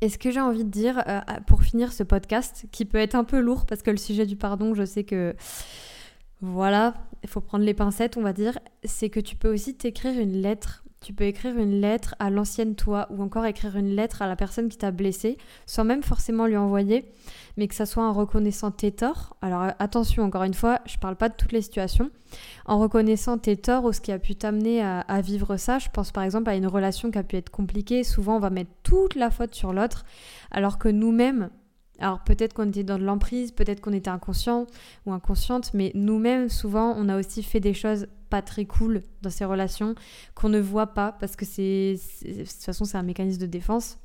Et 0.00 0.08
ce 0.08 0.18
que 0.18 0.30
j'ai 0.30 0.40
envie 0.40 0.64
de 0.64 0.70
dire 0.70 1.02
euh, 1.06 1.20
pour 1.46 1.62
finir 1.62 1.92
ce 1.92 2.02
podcast, 2.02 2.66
qui 2.72 2.84
peut 2.84 2.98
être 2.98 3.14
un 3.14 3.24
peu 3.24 3.38
lourd 3.38 3.64
parce 3.64 3.82
que 3.82 3.90
le 3.90 3.96
sujet 3.96 4.26
du 4.26 4.36
pardon, 4.36 4.74
je 4.74 4.84
sais 4.84 5.04
que 5.04 5.34
voilà, 6.40 6.94
il 7.22 7.28
faut 7.28 7.40
prendre 7.40 7.64
les 7.64 7.74
pincettes, 7.74 8.16
on 8.16 8.22
va 8.22 8.32
dire, 8.32 8.58
c'est 8.82 9.08
que 9.08 9.20
tu 9.20 9.36
peux 9.36 9.52
aussi 9.52 9.76
t'écrire 9.76 10.18
une 10.20 10.42
lettre 10.42 10.83
tu 11.04 11.12
peux 11.12 11.24
écrire 11.24 11.58
une 11.58 11.82
lettre 11.82 12.14
à 12.18 12.30
l'ancienne 12.30 12.74
toi 12.74 13.06
ou 13.10 13.22
encore 13.22 13.44
écrire 13.44 13.76
une 13.76 13.94
lettre 13.94 14.22
à 14.22 14.26
la 14.26 14.36
personne 14.36 14.70
qui 14.70 14.78
t'a 14.78 14.90
blessé 14.90 15.36
sans 15.66 15.84
même 15.84 16.02
forcément 16.02 16.46
lui 16.46 16.56
envoyer, 16.56 17.04
mais 17.58 17.68
que 17.68 17.74
ça 17.74 17.84
soit 17.84 18.08
en 18.08 18.14
reconnaissant 18.14 18.70
tes 18.70 18.90
torts. 18.90 19.36
Alors 19.42 19.66
attention, 19.78 20.22
encore 20.24 20.44
une 20.44 20.54
fois, 20.54 20.80
je 20.86 20.96
parle 20.96 21.16
pas 21.16 21.28
de 21.28 21.34
toutes 21.34 21.52
les 21.52 21.60
situations. 21.60 22.10
En 22.64 22.78
reconnaissant 22.78 23.36
tes 23.36 23.58
torts 23.58 23.84
ou 23.84 23.92
ce 23.92 24.00
qui 24.00 24.12
a 24.12 24.18
pu 24.18 24.34
t'amener 24.34 24.82
à, 24.82 25.20
vivre 25.20 25.58
ça, 25.58 25.78
je 25.78 25.90
pense 25.92 26.10
par 26.10 26.24
exemple 26.24 26.48
à 26.48 26.56
une 26.56 26.66
relation 26.66 27.10
qui 27.10 27.18
a 27.18 27.22
pu 27.22 27.36
être 27.36 27.50
compliquée. 27.50 28.02
Souvent, 28.02 28.36
on 28.36 28.40
va 28.40 28.48
mettre 28.48 28.70
toute 28.82 29.14
la 29.14 29.30
faute 29.30 29.54
sur 29.54 29.74
l'autre, 29.74 30.06
alors 30.50 30.78
que 30.78 30.88
nous-mêmes, 30.88 31.50
alors 31.98 32.24
peut-être 32.24 32.54
qu'on 32.54 32.68
était 32.68 32.82
dans 32.82 32.98
de 32.98 33.04
l'emprise, 33.04 33.52
peut-être 33.52 33.82
qu'on 33.82 33.92
était 33.92 34.08
inconscient 34.08 34.66
ou 35.04 35.12
inconsciente, 35.12 35.74
mais 35.74 35.92
nous-mêmes, 35.94 36.48
souvent, 36.48 36.94
on 36.96 37.10
a 37.10 37.18
aussi 37.18 37.42
fait 37.42 37.60
des 37.60 37.74
choses 37.74 38.06
pas 38.34 38.42
très 38.42 38.64
cool 38.64 39.02
dans 39.22 39.30
ces 39.30 39.44
relations 39.44 39.94
qu'on 40.34 40.48
ne 40.48 40.58
voit 40.58 40.88
pas 40.88 41.12
parce 41.12 41.36
que 41.36 41.44
c'est 41.44 41.94
de 42.24 42.42
toute 42.42 42.64
façon 42.64 42.84
c'est 42.84 42.98
un 42.98 43.04
mécanisme 43.04 43.40
de 43.40 43.46
défense 43.46 43.98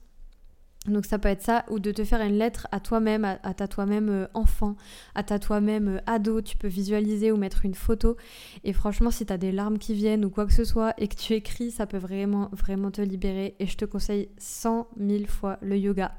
donc 0.86 1.06
ça 1.06 1.20
peut 1.20 1.28
être 1.28 1.42
ça, 1.42 1.66
ou 1.70 1.80
de 1.80 1.92
te 1.92 2.04
faire 2.06 2.22
une 2.22 2.38
lettre 2.38 2.68
à 2.72 2.80
toi-même, 2.80 3.26
à, 3.26 3.54
ta 3.54 3.68
toi-même 3.68 4.10
euh, 4.10 4.28
enfant, 4.34 4.76
à 5.14 5.24
ta 5.24 5.38
toi-même 5.38 5.98
euh, 5.98 6.00
ado, 6.06 6.42
tu 6.42 6.56
peux 6.56 6.70
visualiser 6.70 7.34
ou 7.34 7.38
mettre 7.38 7.66
une 7.66 7.74
photo. 7.74 8.16
Et 8.64 8.72
franchement, 8.72 9.12
si 9.12 9.26
tu 9.26 9.34
as 9.34 9.38
des 9.38 9.52
larmes 9.52 9.78
qui 9.78 9.94
viennent 9.94 10.24
ou 10.24 10.30
quoi 10.30 10.46
que 10.46 10.54
ce 10.54 10.64
soit 10.64 10.94
et 10.98 11.10
que 11.10 11.16
tu 11.16 11.34
écris, 11.34 11.72
ça 11.72 11.86
peut 11.86 11.98
vraiment, 11.98 12.50
vraiment 12.54 12.92
te 12.92 13.02
libérer. 13.02 13.56
Et 13.60 13.68
je 13.68 13.76
te 13.76 13.84
conseille 13.84 14.30
100 14.38 14.88
000 14.98 15.26
fois 15.26 15.58
le 15.62 15.78
yoga. 15.78 16.14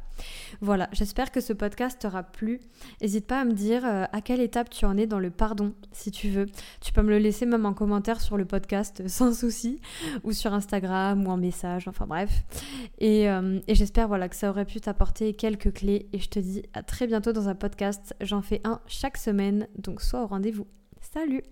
Voilà, 0.60 0.88
j'espère 0.92 1.30
que 1.30 1.40
ce 1.40 1.52
podcast 1.52 2.00
t'aura 2.00 2.22
plu. 2.22 2.60
N'hésite 3.00 3.26
pas 3.26 3.40
à 3.40 3.44
me 3.44 3.52
dire 3.52 3.84
euh, 3.84 4.04
à 4.12 4.20
quelle 4.20 4.40
étape 4.40 4.70
tu 4.70 4.84
en 4.84 4.96
es 4.96 5.06
dans 5.06 5.18
le 5.18 5.30
pardon, 5.30 5.74
si 5.92 6.10
tu 6.10 6.28
veux. 6.28 6.46
Tu 6.80 6.92
peux 6.92 7.02
me 7.02 7.10
le 7.10 7.18
laisser 7.18 7.46
même 7.46 7.66
en 7.66 7.74
commentaire 7.74 8.20
sur 8.20 8.36
le 8.36 8.44
podcast, 8.44 9.06
sans 9.08 9.32
souci, 9.32 9.80
ou 10.24 10.32
sur 10.32 10.52
Instagram 10.52 11.26
ou 11.26 11.30
en 11.30 11.36
message, 11.36 11.88
enfin 11.88 12.06
bref. 12.06 12.44
Et, 12.98 13.24
et 13.24 13.74
j'espère 13.74 14.08
voilà, 14.08 14.28
que 14.28 14.36
ça 14.36 14.50
aurait 14.50 14.64
pu 14.64 14.80
t'apporter 14.80 15.34
quelques 15.34 15.72
clés 15.72 16.08
et 16.12 16.18
je 16.18 16.28
te 16.28 16.38
dis 16.38 16.62
à 16.74 16.82
très 16.82 17.06
bientôt 17.06 17.32
dans 17.32 17.48
un 17.48 17.54
podcast. 17.54 18.14
J'en 18.20 18.42
fais 18.42 18.60
un 18.64 18.80
chaque 18.86 19.16
semaine, 19.16 19.68
donc 19.78 20.00
sois 20.00 20.22
au 20.22 20.26
rendez-vous. 20.26 20.66
Salut 21.00 21.42